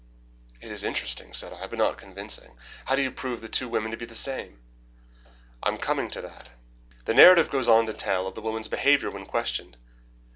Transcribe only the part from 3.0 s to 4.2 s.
you prove the two women to be the